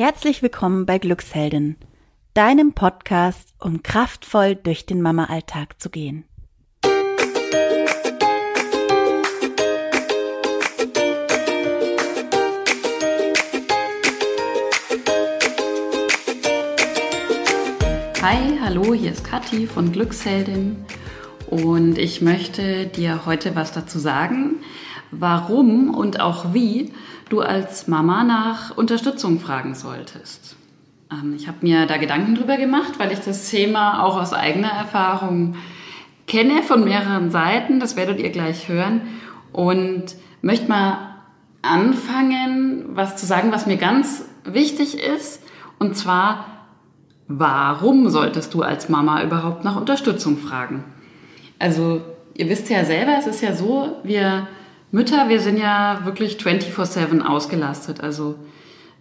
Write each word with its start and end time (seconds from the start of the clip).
Herzlich 0.00 0.42
willkommen 0.42 0.86
bei 0.86 0.98
Glücksheldin, 0.98 1.74
deinem 2.32 2.72
Podcast, 2.72 3.52
um 3.58 3.82
kraftvoll 3.82 4.54
durch 4.54 4.86
den 4.86 5.02
Mama-Alltag 5.02 5.82
zu 5.82 5.90
gehen. 5.90 6.22
Hi, 18.22 18.56
hallo, 18.62 18.94
hier 18.94 19.10
ist 19.10 19.24
Kathi 19.24 19.66
von 19.66 19.90
Glücksheldin 19.90 20.76
und 21.48 21.98
ich 21.98 22.22
möchte 22.22 22.86
dir 22.86 23.26
heute 23.26 23.56
was 23.56 23.72
dazu 23.72 23.98
sagen, 23.98 24.60
warum 25.10 25.92
und 25.92 26.20
auch 26.20 26.54
wie 26.54 26.92
du 27.28 27.40
als 27.40 27.88
Mama 27.88 28.24
nach 28.24 28.76
Unterstützung 28.76 29.40
fragen 29.40 29.74
solltest. 29.74 30.56
Ähm, 31.10 31.34
ich 31.36 31.48
habe 31.48 31.58
mir 31.62 31.86
da 31.86 31.96
Gedanken 31.96 32.34
drüber 32.34 32.56
gemacht, 32.56 32.98
weil 32.98 33.12
ich 33.12 33.20
das 33.20 33.50
Thema 33.50 34.02
auch 34.02 34.20
aus 34.20 34.32
eigener 34.32 34.70
Erfahrung 34.70 35.56
kenne 36.26 36.62
von 36.62 36.84
mehreren 36.84 37.30
Seiten. 37.30 37.80
Das 37.80 37.96
werdet 37.96 38.20
ihr 38.20 38.30
gleich 38.30 38.68
hören. 38.68 39.02
Und 39.52 40.14
möchte 40.42 40.68
mal 40.68 41.16
anfangen, 41.62 42.84
was 42.90 43.16
zu 43.16 43.26
sagen, 43.26 43.50
was 43.50 43.66
mir 43.66 43.76
ganz 43.76 44.24
wichtig 44.44 44.98
ist. 44.98 45.42
Und 45.78 45.96
zwar, 45.96 46.46
warum 47.26 48.08
solltest 48.08 48.54
du 48.54 48.62
als 48.62 48.88
Mama 48.88 49.22
überhaupt 49.22 49.64
nach 49.64 49.76
Unterstützung 49.76 50.36
fragen? 50.36 50.84
Also, 51.58 52.02
ihr 52.34 52.48
wisst 52.48 52.70
ja 52.70 52.84
selber, 52.84 53.16
es 53.18 53.26
ist 53.26 53.42
ja 53.42 53.54
so, 53.54 53.96
wir 54.04 54.46
Mütter, 54.90 55.28
wir 55.28 55.40
sind 55.40 55.58
ja 55.58 56.00
wirklich 56.04 56.38
24/7 56.38 57.20
ausgelastet. 57.20 58.00
Also 58.00 58.36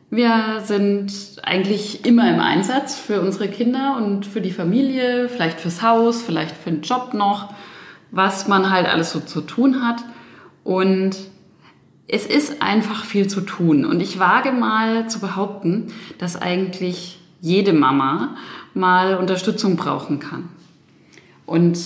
wir 0.10 0.62
sind 0.64 1.12
eigentlich 1.44 2.06
immer 2.06 2.30
im 2.30 2.40
Einsatz 2.40 2.96
für 2.98 3.22
unsere 3.22 3.48
Kinder 3.48 3.96
und 3.98 4.26
für 4.26 4.42
die 4.42 4.52
Familie, 4.52 5.30
vielleicht 5.30 5.60
fürs 5.62 5.82
Haus, 5.82 6.22
vielleicht 6.22 6.56
für 6.56 6.72
den 6.72 6.82
Job 6.82 7.14
noch, 7.14 7.54
was 8.12 8.48
man 8.48 8.70
halt 8.70 8.88
alles 8.88 9.12
so 9.12 9.22
zu 9.22 9.42
tun 9.42 9.82
hat. 9.86 10.04
Und 10.64 11.16
es 12.10 12.26
ist 12.26 12.62
einfach 12.62 13.06
viel 13.06 13.28
zu 13.28 13.42
tun. 13.42 13.86
Und 13.86 14.02
ich 14.02 14.20
wage 14.20 14.52
mal 14.52 15.10
zu 15.10 15.20
behaupten, 15.20 15.94
dass 16.18 16.42
eigentlich 16.42 17.20
jede 17.40 17.74
Mama 17.74 18.36
mal 18.74 19.16
Unterstützung 19.16 19.78
brauchen 19.78 20.20
kann. 20.20 20.50
Und 21.46 21.78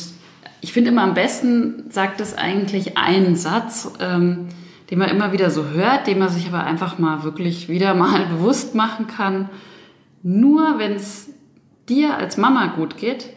ich 0.62 0.74
finde 0.74 0.92
immer 0.92 1.02
am 1.02 1.16
besten 1.16 1.86
sagt 1.90 2.22
es 2.22 2.38
eigentlich 2.38 2.98
einen 2.98 3.36
Satz, 3.36 3.92
ähm, 4.00 4.48
den 4.90 5.00
man 5.00 5.10
immer 5.10 5.32
wieder 5.32 5.50
so 5.50 5.70
hört, 5.70 6.06
den 6.08 6.20
man 6.20 6.30
sich 6.30 6.48
aber 6.48 6.64
einfach 6.64 7.00
mal 7.00 7.24
wirklich 7.24 7.68
wieder 7.68 7.94
mal 7.94 8.26
bewusst 8.38 8.76
machen 8.76 9.08
kann. 9.08 9.50
Nur 10.22 10.78
wenn 10.78 10.94
es 10.94 11.30
dir 11.90 12.16
als 12.16 12.38
Mama 12.38 12.68
gut 12.68 12.98
geht, 12.98 13.30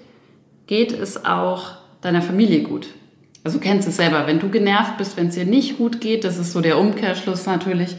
geht 0.67 0.93
es 0.93 1.25
auch 1.25 1.73
deiner 2.03 2.23
Familie 2.23 2.63
gut. 2.63 2.89
Also 3.43 3.59
du 3.59 3.65
kennst 3.65 3.89
es 3.89 3.97
selber, 3.97 4.27
wenn 4.27 4.41
du 4.41 4.49
genervt 4.49 4.97
bist, 4.99 5.17
wenn 5.17 5.29
es 5.29 5.35
dir 5.35 5.45
nicht 5.45 5.79
gut 5.79 6.01
geht, 6.01 6.25
das 6.25 6.39
ist 6.39 6.53
so 6.53 6.61
der 6.61 6.79
Umkehrschluss 6.79 7.47
natürlich, 7.47 7.97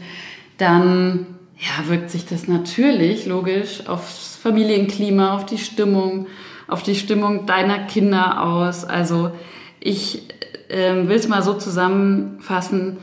dann 0.58 1.26
ja, 1.58 1.88
wirkt 1.88 2.10
sich 2.10 2.26
das 2.26 2.48
natürlich 2.48 3.26
logisch 3.26 3.86
aufs 3.86 4.36
Familienklima, 4.36 5.34
auf 5.34 5.46
die 5.46 5.58
Stimmung, 5.58 6.26
auf 6.68 6.82
die 6.82 6.94
Stimmung 6.94 7.46
deiner 7.46 7.78
Kinder 7.80 8.42
aus. 8.42 8.84
Also 8.84 9.30
ich 9.80 10.22
äh, 10.68 11.06
will 11.06 11.16
es 11.16 11.28
mal 11.28 11.42
so 11.42 11.54
zusammenfassen. 11.54 12.98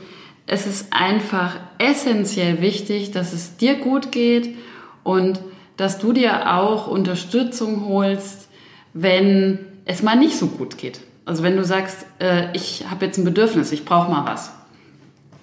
Es 0.46 0.66
ist 0.66 0.92
einfach 0.92 1.56
essentiell 1.78 2.60
wichtig, 2.60 3.10
dass 3.10 3.32
es 3.32 3.56
dir 3.56 3.76
gut 3.76 4.12
geht 4.12 4.56
und 5.02 5.40
dass 5.76 5.98
du 5.98 6.12
dir 6.12 6.54
auch 6.54 6.86
Unterstützung 6.86 7.86
holst, 7.86 8.48
wenn 8.92 9.58
es 9.84 10.02
mal 10.02 10.16
nicht 10.16 10.36
so 10.36 10.46
gut 10.46 10.78
geht. 10.78 11.00
Also 11.24 11.42
wenn 11.42 11.56
du 11.56 11.64
sagst, 11.64 12.06
äh, 12.18 12.54
ich 12.54 12.84
habe 12.90 13.06
jetzt 13.06 13.18
ein 13.18 13.24
Bedürfnis, 13.24 13.72
ich 13.72 13.84
brauche 13.84 14.10
mal 14.10 14.26
was. 14.26 14.52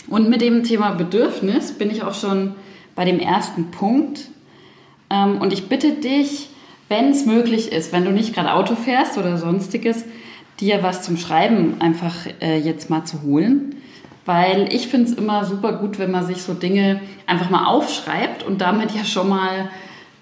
Und 0.08 0.30
mit 0.30 0.42
dem 0.42 0.64
Thema 0.64 0.92
Bedürfnis 0.92 1.74
bin 1.74 1.90
ich 1.90 2.04
auch 2.04 2.14
schon 2.14 2.56
bei 2.96 3.06
dem 3.06 3.20
ersten 3.20 3.72
Punkt. 3.72 4.28
Ähm, 5.10 5.42
und 5.42 5.54
ich 5.54 5.68
bitte 5.68 5.94
dich, 5.94 6.50
wenn 6.92 7.10
es 7.12 7.26
möglich 7.26 7.72
ist, 7.72 7.94
wenn 7.94 8.04
du 8.04 8.12
nicht 8.12 8.36
gerade 8.36 8.52
Auto 8.52 8.76
fährst 8.76 9.18
oder 9.18 9.38
sonstiges, 9.38 10.04
dir 10.60 10.84
was 10.84 11.04
zum 11.04 11.16
Schreiben 11.16 11.80
einfach 11.80 12.14
äh, 12.42 12.60
jetzt 12.60 12.90
mal 12.90 13.06
zu 13.06 13.22
holen. 13.24 13.78
Weil 14.26 14.72
ich 14.74 14.90
finde 14.90 15.10
es 15.10 15.18
immer 15.18 15.46
super 15.46 15.72
gut, 15.74 15.98
wenn 16.00 16.12
man 16.12 16.26
sich 16.26 16.44
so 16.44 16.54
Dinge 16.54 17.00
einfach 17.26 17.50
mal 17.50 17.66
aufschreibt 17.66 18.44
und 18.44 18.60
damit 18.60 18.92
ja 18.92 19.06
schon 19.06 19.30
mal 19.30 19.72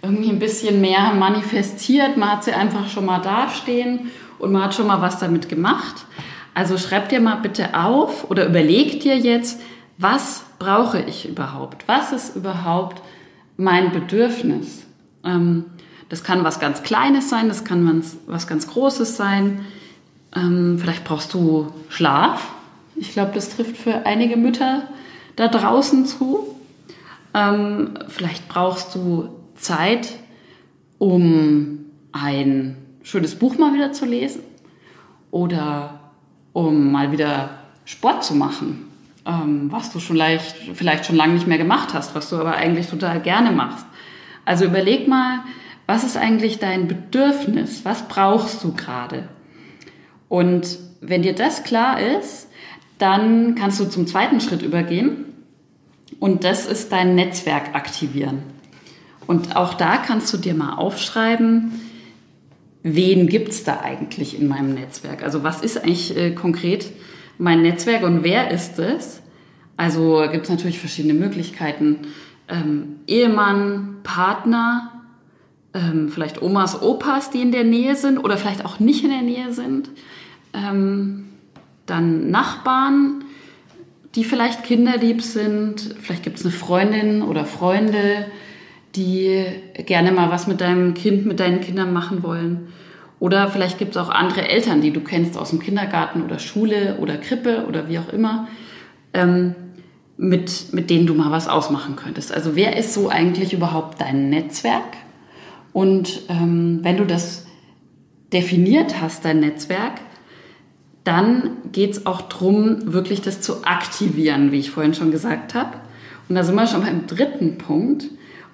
irgendwie 0.03 0.29
ein 0.29 0.37
bisschen 0.37 0.79
mehr 0.79 1.11
manifestiert. 1.15 2.17
Man 2.17 2.33
hat 2.33 2.43
sie 2.43 2.53
einfach 2.53 2.87
schon 2.87 3.05
mal 3.05 3.19
dastehen 3.19 4.11
und 4.37 4.51
man 4.51 4.65
hat 4.65 4.75
schon 4.75 4.87
mal 4.87 5.01
was 5.01 5.17
damit 5.17 5.49
gemacht. 5.49 6.05
Also 6.53 6.77
schreib 6.77 7.09
dir 7.09 7.19
mal 7.19 7.37
bitte 7.37 7.73
auf 7.73 8.29
oder 8.29 8.45
überleg 8.45 8.99
dir 9.01 9.17
jetzt, 9.17 9.59
was 9.97 10.43
brauche 10.59 11.01
ich 11.01 11.27
überhaupt? 11.27 11.87
Was 11.87 12.11
ist 12.11 12.35
überhaupt 12.35 13.01
mein 13.57 13.91
Bedürfnis? 13.91 14.85
Ähm, 15.25 15.65
das 16.09 16.23
kann 16.23 16.43
was 16.43 16.59
ganz 16.59 16.83
Kleines 16.83 17.29
sein, 17.29 17.47
das 17.47 17.63
kann 17.63 18.03
was 18.27 18.47
ganz 18.47 18.67
Großes 18.67 19.15
sein. 19.15 19.65
Ähm, 20.35 20.77
vielleicht 20.79 21.03
brauchst 21.03 21.33
du 21.33 21.71
Schlaf. 21.89 22.51
Ich 22.95 23.13
glaube, 23.13 23.31
das 23.33 23.55
trifft 23.55 23.77
für 23.77 24.05
einige 24.05 24.35
Mütter 24.35 24.83
da 25.35 25.47
draußen 25.47 26.05
zu. 26.05 26.55
Ähm, 27.33 27.91
vielleicht 28.07 28.49
brauchst 28.49 28.95
du 28.95 29.29
Zeit, 29.55 30.09
um 30.97 31.85
ein 32.11 32.77
schönes 33.03 33.35
Buch 33.35 33.57
mal 33.57 33.73
wieder 33.73 33.93
zu 33.93 34.05
lesen 34.05 34.41
oder 35.31 35.99
um 36.53 36.91
mal 36.91 37.11
wieder 37.11 37.51
Sport 37.85 38.23
zu 38.23 38.35
machen, 38.35 38.87
ähm, 39.25 39.71
was 39.71 39.91
du 39.91 39.99
schon 39.99 40.15
leicht, 40.15 40.55
vielleicht 40.73 41.05
schon 41.05 41.15
lange 41.15 41.33
nicht 41.33 41.47
mehr 41.47 41.57
gemacht 41.57 41.93
hast, 41.93 42.15
was 42.15 42.29
du 42.29 42.37
aber 42.37 42.53
eigentlich 42.53 42.87
total 42.87 43.21
gerne 43.21 43.51
machst. 43.51 43.85
Also 44.45 44.65
überleg 44.65 45.07
mal, 45.07 45.41
was 45.89 46.03
ist 46.03 46.17
eigentlich 46.17 46.59
dein 46.59 46.87
Bedürfnis? 46.87 47.83
Was 47.83 48.07
brauchst 48.07 48.63
du 48.63 48.73
gerade? 48.73 49.27
Und 50.27 50.77
wenn 51.01 51.23
dir 51.23 51.33
das 51.33 51.63
klar 51.63 51.99
ist, 51.99 52.47
dann 52.99 53.55
kannst 53.55 53.79
du 53.79 53.85
zum 53.85 54.05
zweiten 54.05 54.39
Schritt 54.39 54.61
übergehen. 54.61 55.25
Und 56.19 56.43
das 56.43 56.67
ist 56.67 56.91
dein 56.91 57.15
Netzwerk 57.15 57.73
aktivieren. 57.73 58.43
Und 59.25 59.55
auch 59.55 59.73
da 59.73 59.97
kannst 59.97 60.31
du 60.31 60.37
dir 60.37 60.53
mal 60.53 60.75
aufschreiben, 60.75 61.71
wen 62.83 63.25
gibt 63.25 63.49
es 63.49 63.63
da 63.63 63.79
eigentlich 63.79 64.39
in 64.39 64.47
meinem 64.47 64.75
Netzwerk? 64.75 65.23
Also 65.23 65.41
was 65.41 65.61
ist 65.61 65.83
eigentlich 65.83 66.15
äh, 66.15 66.35
konkret 66.35 66.91
mein 67.39 67.63
Netzwerk 67.63 68.03
und 68.03 68.23
wer 68.23 68.51
ist 68.51 68.77
es? 68.77 69.23
Also 69.75 70.23
gibt 70.31 70.43
es 70.43 70.51
natürlich 70.51 70.77
verschiedene 70.77 71.15
Möglichkeiten. 71.15 72.01
Ähm, 72.47 72.97
Ehemann, 73.07 73.97
Partner, 74.03 74.98
ähm, 75.73 76.09
vielleicht 76.09 76.41
Omas, 76.41 76.81
Opas, 76.81 77.29
die 77.29 77.41
in 77.41 77.51
der 77.51 77.63
Nähe 77.63 77.95
sind 77.95 78.17
oder 78.17 78.37
vielleicht 78.37 78.65
auch 78.65 78.79
nicht 78.79 79.03
in 79.03 79.11
der 79.11 79.21
Nähe 79.21 79.53
sind. 79.53 79.89
Ähm, 80.53 81.29
dann 81.85 82.31
Nachbarn, 82.31 83.23
die 84.15 84.23
vielleicht 84.23 84.63
kinderlieb 84.63 85.21
sind. 85.21 85.95
Vielleicht 86.01 86.23
gibt 86.23 86.39
es 86.39 86.45
eine 86.45 86.53
Freundin 86.53 87.21
oder 87.21 87.45
Freunde, 87.45 88.25
die 88.95 89.45
gerne 89.85 90.11
mal 90.11 90.31
was 90.31 90.47
mit 90.47 90.61
deinem 90.61 90.93
Kind, 90.93 91.25
mit 91.25 91.39
deinen 91.39 91.61
Kindern 91.61 91.93
machen 91.93 92.23
wollen. 92.23 92.69
Oder 93.19 93.49
vielleicht 93.49 93.77
gibt 93.77 93.95
es 93.95 93.97
auch 93.97 94.09
andere 94.09 94.47
Eltern, 94.47 94.81
die 94.81 94.91
du 94.91 95.01
kennst 95.01 95.37
aus 95.37 95.49
dem 95.49 95.59
Kindergarten 95.59 96.23
oder 96.23 96.39
Schule 96.39 96.97
oder 96.99 97.17
Krippe 97.17 97.65
oder 97.67 97.89
wie 97.89 97.99
auch 97.99 98.09
immer, 98.09 98.47
ähm, 99.13 99.55
mit, 100.17 100.73
mit 100.73 100.89
denen 100.89 101.05
du 101.05 101.13
mal 101.13 101.31
was 101.31 101.47
ausmachen 101.47 101.95
könntest. 101.95 102.33
Also 102.33 102.55
wer 102.55 102.77
ist 102.77 102.93
so 102.93 103.09
eigentlich 103.09 103.53
überhaupt 103.53 104.01
dein 104.01 104.29
Netzwerk? 104.29 104.97
Und 105.73 106.21
ähm, 106.29 106.79
wenn 106.83 106.97
du 106.97 107.05
das 107.05 107.45
definiert 108.33 109.01
hast, 109.01 109.25
dein 109.25 109.39
Netzwerk, 109.39 110.01
dann 111.03 111.57
geht 111.71 111.91
es 111.91 112.05
auch 112.05 112.21
darum, 112.21 112.93
wirklich 112.93 113.21
das 113.21 113.41
zu 113.41 113.63
aktivieren, 113.63 114.51
wie 114.51 114.59
ich 114.59 114.71
vorhin 114.71 114.93
schon 114.93 115.11
gesagt 115.11 115.55
habe. 115.55 115.77
Und 116.27 116.35
da 116.35 116.43
sind 116.43 116.55
wir 116.55 116.67
schon 116.67 116.81
beim 116.81 117.07
dritten 117.07 117.57
Punkt. 117.57 118.05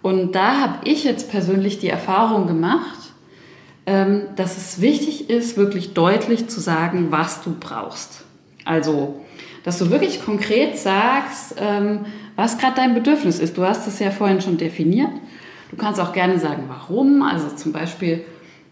Und 0.01 0.35
da 0.35 0.61
habe 0.61 0.87
ich 0.87 1.03
jetzt 1.03 1.31
persönlich 1.31 1.79
die 1.79 1.89
Erfahrung 1.89 2.47
gemacht, 2.47 2.99
ähm, 3.85 4.23
dass 4.35 4.57
es 4.57 4.81
wichtig 4.81 5.29
ist, 5.29 5.57
wirklich 5.57 5.93
deutlich 5.93 6.47
zu 6.47 6.59
sagen, 6.59 7.07
was 7.09 7.41
du 7.41 7.55
brauchst. 7.59 8.23
Also, 8.63 9.21
dass 9.63 9.79
du 9.79 9.89
wirklich 9.89 10.23
konkret 10.23 10.77
sagst, 10.77 11.55
ähm, 11.59 12.05
was 12.35 12.57
gerade 12.57 12.75
dein 12.75 12.93
Bedürfnis 12.93 13.39
ist. 13.39 13.57
Du 13.57 13.63
hast 13.63 13.87
es 13.87 13.99
ja 13.99 14.11
vorhin 14.11 14.41
schon 14.41 14.57
definiert. 14.57 15.11
Du 15.71 15.77
kannst 15.77 15.99
auch 15.99 16.13
gerne 16.13 16.39
sagen, 16.39 16.65
warum. 16.67 17.21
Also 17.21 17.55
zum 17.55 17.71
Beispiel, 17.71 18.23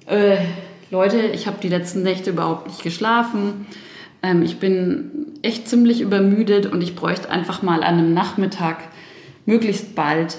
äh, 0.05 0.37
Leute, 0.91 1.19
ich 1.19 1.47
habe 1.47 1.57
die 1.61 1.69
letzten 1.69 2.03
Nächte 2.03 2.29
überhaupt 2.29 2.67
nicht 2.67 2.83
geschlafen. 2.83 3.65
Ähm, 4.21 4.43
ich 4.43 4.59
bin 4.59 5.33
echt 5.41 5.67
ziemlich 5.67 6.01
übermüdet 6.01 6.65
und 6.65 6.81
ich 6.81 6.95
bräuchte 6.95 7.29
einfach 7.29 7.61
mal 7.61 7.83
an 7.83 7.97
einem 7.97 8.13
Nachmittag 8.13 8.77
möglichst 9.45 9.95
bald 9.95 10.37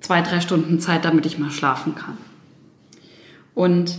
zwei, 0.00 0.22
drei 0.22 0.40
Stunden 0.40 0.80
Zeit, 0.80 1.04
damit 1.04 1.26
ich 1.26 1.38
mal 1.38 1.50
schlafen 1.50 1.94
kann. 1.94 2.16
Und 3.54 3.98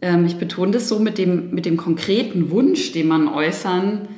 ähm, 0.00 0.24
ich 0.26 0.36
betone 0.36 0.72
das 0.72 0.88
so 0.88 0.98
mit 0.98 1.18
dem, 1.18 1.50
mit 1.50 1.66
dem 1.66 1.76
konkreten 1.76 2.50
Wunsch, 2.50 2.92
den 2.92 3.08
man 3.08 3.28
äußern 3.28 4.08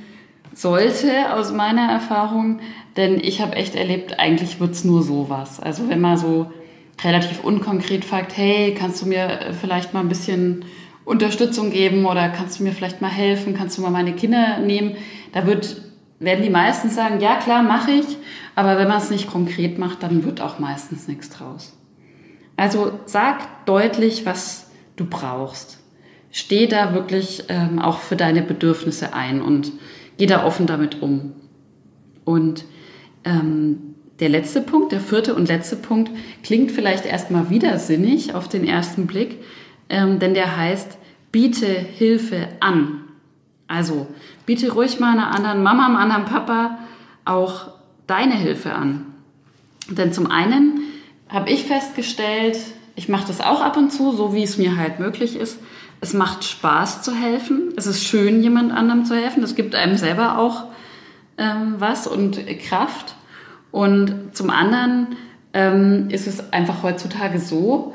sollte, 0.54 1.32
aus 1.34 1.52
meiner 1.52 1.90
Erfahrung. 1.90 2.60
Denn 2.96 3.20
ich 3.20 3.40
habe 3.40 3.56
echt 3.56 3.74
erlebt, 3.74 4.18
eigentlich 4.18 4.58
wird's 4.60 4.84
nur 4.84 5.02
sowas. 5.02 5.60
Also 5.60 5.88
wenn 5.88 6.00
man 6.00 6.16
so 6.16 6.50
relativ 7.02 7.44
unkonkret 7.44 8.04
fragt, 8.04 8.36
hey, 8.36 8.74
kannst 8.74 9.02
du 9.02 9.06
mir 9.06 9.54
vielleicht 9.60 9.94
mal 9.94 10.00
ein 10.00 10.08
bisschen 10.08 10.64
Unterstützung 11.04 11.70
geben 11.70 12.04
oder 12.04 12.28
kannst 12.28 12.58
du 12.58 12.64
mir 12.64 12.72
vielleicht 12.72 13.00
mal 13.00 13.10
helfen, 13.10 13.54
kannst 13.54 13.78
du 13.78 13.82
mal 13.82 13.90
meine 13.90 14.14
Kinder 14.14 14.58
nehmen, 14.58 14.96
da 15.32 15.46
wird, 15.46 15.82
werden 16.18 16.42
die 16.42 16.50
meisten 16.50 16.90
sagen, 16.90 17.20
ja 17.20 17.36
klar, 17.36 17.62
mache 17.62 17.92
ich, 17.92 18.16
aber 18.54 18.76
wenn 18.78 18.88
man 18.88 18.98
es 18.98 19.10
nicht 19.10 19.30
konkret 19.30 19.78
macht, 19.78 20.02
dann 20.02 20.24
wird 20.24 20.40
auch 20.40 20.58
meistens 20.58 21.06
nichts 21.06 21.30
draus. 21.30 21.76
Also 22.56 22.98
sag 23.04 23.66
deutlich, 23.66 24.26
was 24.26 24.70
du 24.96 25.04
brauchst. 25.04 25.78
Steh 26.32 26.66
da 26.66 26.94
wirklich 26.94 27.44
ähm, 27.48 27.78
auch 27.78 27.98
für 27.98 28.16
deine 28.16 28.42
Bedürfnisse 28.42 29.14
ein 29.14 29.42
und 29.42 29.72
geh 30.16 30.26
da 30.26 30.44
offen 30.44 30.66
damit 30.66 31.02
um. 31.02 31.34
Und 32.24 32.64
ähm, 33.24 33.95
der 34.20 34.28
letzte 34.28 34.60
Punkt, 34.60 34.92
der 34.92 35.00
vierte 35.00 35.34
und 35.34 35.48
letzte 35.48 35.76
Punkt, 35.76 36.10
klingt 36.42 36.72
vielleicht 36.72 37.04
erstmal 37.04 37.50
widersinnig 37.50 38.34
auf 38.34 38.48
den 38.48 38.66
ersten 38.66 39.06
Blick, 39.06 39.42
ähm, 39.88 40.18
denn 40.18 40.34
der 40.34 40.56
heißt, 40.56 40.98
biete 41.32 41.66
Hilfe 41.66 42.48
an. 42.60 43.02
Also 43.68 44.06
biete 44.46 44.72
ruhig 44.72 45.00
mal 45.00 45.12
einer 45.12 45.34
anderen 45.34 45.62
Mama, 45.62 45.86
einem 45.86 45.96
anderen 45.96 46.24
Papa 46.24 46.78
auch 47.24 47.68
deine 48.06 48.34
Hilfe 48.34 48.72
an. 48.72 49.06
Denn 49.90 50.12
zum 50.12 50.30
einen 50.30 50.80
habe 51.28 51.50
ich 51.50 51.64
festgestellt, 51.64 52.58
ich 52.94 53.08
mache 53.08 53.26
das 53.26 53.40
auch 53.40 53.60
ab 53.60 53.76
und 53.76 53.90
zu, 53.90 54.12
so 54.12 54.34
wie 54.34 54.42
es 54.42 54.56
mir 54.56 54.76
halt 54.76 54.98
möglich 54.98 55.36
ist. 55.36 55.58
Es 56.00 56.14
macht 56.14 56.44
Spaß 56.44 57.02
zu 57.02 57.14
helfen. 57.14 57.72
Es 57.76 57.86
ist 57.86 58.04
schön, 58.04 58.42
jemand 58.42 58.72
anderem 58.72 59.04
zu 59.04 59.14
helfen. 59.14 59.42
Es 59.42 59.54
gibt 59.54 59.74
einem 59.74 59.96
selber 59.96 60.38
auch 60.38 60.64
ähm, 61.38 61.74
was 61.78 62.06
und 62.06 62.46
Kraft. 62.60 63.14
Und 63.76 64.34
zum 64.34 64.48
anderen 64.48 65.08
ähm, 65.52 66.08
ist 66.08 66.26
es 66.26 66.50
einfach 66.50 66.82
heutzutage 66.82 67.38
so, 67.38 67.92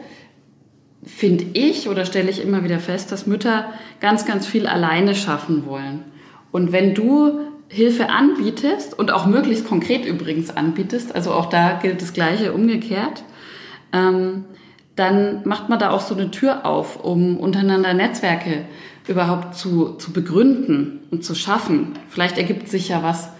finde 1.03 1.43
ich 1.53 1.89
oder 1.89 2.05
stelle 2.05 2.29
ich 2.29 2.39
immer 2.39 2.63
wieder 2.63 2.77
fest, 2.77 3.11
dass 3.11 3.25
Mütter 3.25 3.65
ganz, 3.99 4.27
ganz 4.27 4.45
viel 4.45 4.67
alleine 4.67 5.15
schaffen 5.15 5.65
wollen. 5.65 6.03
Und 6.51 6.71
wenn 6.71 6.93
du 6.93 7.39
Hilfe 7.67 8.09
anbietest 8.09 8.99
und 8.99 9.09
auch 9.09 9.25
möglichst 9.25 9.67
konkret 9.67 10.05
übrigens 10.05 10.55
anbietest, 10.55 11.15
also 11.15 11.31
auch 11.31 11.47
da 11.47 11.79
gilt 11.81 12.03
das 12.03 12.13
Gleiche 12.13 12.53
umgekehrt, 12.53 13.23
ähm, 13.91 14.45
dann 14.95 15.41
macht 15.45 15.67
man 15.67 15.79
da 15.79 15.89
auch 15.89 16.01
so 16.01 16.13
eine 16.13 16.29
Tür 16.29 16.63
auf, 16.63 17.03
um 17.03 17.37
untereinander 17.37 17.95
Netzwerke 17.95 18.65
überhaupt 19.07 19.55
zu, 19.55 19.95
zu 19.95 20.13
begründen 20.13 20.99
und 21.09 21.25
zu 21.25 21.33
schaffen. 21.33 21.93
Vielleicht 22.07 22.37
ergibt 22.37 22.67
sich 22.67 22.89
ja 22.89 23.01
was, 23.01 23.31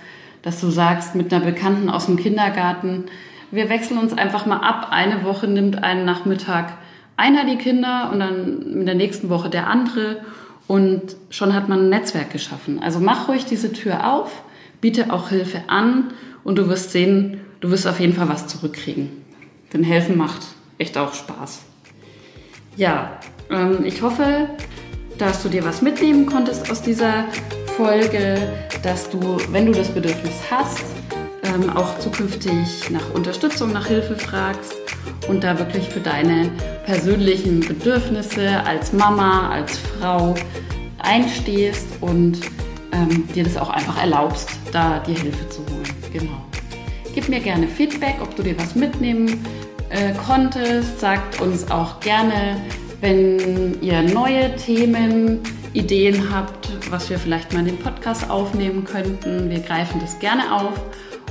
dass 0.42 0.60
du 0.62 0.70
sagst 0.70 1.16
mit 1.16 1.34
einer 1.34 1.46
Bekannten 1.46 1.90
aus 1.90 2.08
dem 2.08 2.18
Kindergarten, 2.18 3.06
wir 3.52 3.70
wechseln 3.70 3.98
uns 3.98 4.14
einfach 4.14 4.46
mal 4.46 4.58
ab. 4.58 4.88
Eine 4.92 5.24
Woche 5.24 5.48
nimmt 5.48 5.84
einen 5.84 6.06
Nachmittag 6.06 6.74
einer 7.18 7.46
die 7.46 7.58
Kinder 7.58 8.10
und 8.12 8.20
dann 8.20 8.62
in 8.62 8.86
der 8.86 8.96
nächsten 8.96 9.30
Woche 9.30 9.50
der 9.50 9.68
andere 9.68 10.22
und 10.68 11.16
schon 11.30 11.54
hat 11.54 11.70
man 11.70 11.82
ein 11.82 11.90
Netzwerk 11.90 12.32
geschaffen. 12.32 12.82
Also 12.82 13.00
mach 13.00 13.28
ruhig 13.28 13.46
diese 13.46 13.74
Tür 13.74 14.12
auf, 14.12 14.44
biete 14.80 15.12
auch 15.12 15.30
Hilfe 15.30 15.64
an 15.68 16.14
und 16.44 16.58
du 16.58 16.68
wirst 16.70 16.92
sehen, 16.92 17.42
du 17.60 17.70
wirst 17.70 17.88
auf 17.88 18.00
jeden 18.00 18.14
Fall 18.14 18.30
was 18.30 18.48
zurückkriegen. 18.48 19.10
Denn 19.74 19.84
helfen 19.84 20.18
macht 20.18 20.42
echt 20.78 20.98
auch 20.98 21.14
Spaß. 21.14 21.62
Ja, 22.78 23.20
ähm, 23.50 23.84
ich 23.84 24.02
hoffe, 24.02 24.50
dass 25.18 25.44
du 25.44 25.50
dir 25.50 25.64
was 25.66 25.82
mitnehmen 25.82 26.26
konntest 26.26 26.72
aus 26.72 26.82
dieser 26.82 27.26
Folge, 27.84 28.38
dass 28.84 29.10
du, 29.10 29.38
wenn 29.50 29.66
du 29.66 29.72
das 29.72 29.90
Bedürfnis 29.90 30.36
hast, 30.52 30.84
ähm, 31.44 31.68
auch 31.76 31.98
zukünftig 31.98 32.92
nach 32.92 33.12
Unterstützung, 33.16 33.74
nach 33.74 33.88
Hilfe 33.88 34.16
fragst 34.16 34.76
und 35.28 35.44
da 35.44 35.58
wirklich 35.58 35.90
für 35.90 36.00
deine 36.00 36.52
persönlichen 36.86 37.60
Bedürfnisse 37.62 38.64
als 38.68 38.94
Mama, 38.94 39.50
als 39.50 39.80
Frau 39.80 40.36
einstehst 41.00 41.88
und 42.02 42.42
ähm, 42.92 43.28
dir 43.34 43.46
das 43.46 43.58
auch 43.58 43.72
einfach 43.72 44.00
erlaubst, 44.00 44.50
da 44.72 45.00
dir 45.00 45.18
Hilfe 45.18 45.50
zu 45.50 45.62
holen. 45.62 45.90
Genau. 46.14 46.46
Gib 47.16 47.30
mir 47.30 47.40
gerne 47.40 47.68
Feedback, 47.68 48.18
ob 48.22 48.36
du 48.36 48.44
dir 48.44 48.56
was 48.60 48.76
mitnehmen 48.76 49.44
äh, 49.90 50.14
konntest. 50.24 51.00
Sagt 51.00 51.42
uns 51.42 51.72
auch 51.72 52.00
gerne, 52.00 52.62
wenn 53.02 53.82
ihr 53.82 54.04
neue 54.04 54.56
Themen, 54.56 55.40
Ideen 55.74 56.34
habt, 56.34 56.70
was 56.92 57.10
wir 57.10 57.18
vielleicht 57.18 57.54
mal 57.54 57.60
in 57.60 57.66
den 57.66 57.78
Podcast 57.78 58.30
aufnehmen 58.30 58.84
könnten. 58.84 59.50
Wir 59.50 59.60
greifen 59.60 60.02
das 60.02 60.20
gerne 60.20 60.54
auf. 60.54 60.74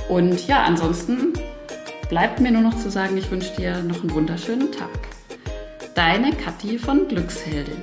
Und 0.09 0.47
ja, 0.47 0.63
ansonsten 0.63 1.33
bleibt 2.09 2.39
mir 2.39 2.51
nur 2.51 2.63
noch 2.63 2.77
zu 2.77 2.89
sagen, 2.89 3.17
ich 3.17 3.29
wünsche 3.29 3.55
dir 3.55 3.81
noch 3.83 4.01
einen 4.01 4.13
wunderschönen 4.13 4.71
Tag. 4.71 4.89
Deine 5.95 6.31
Kathi 6.31 6.79
von 6.79 7.07
Glücksheldin. 7.07 7.77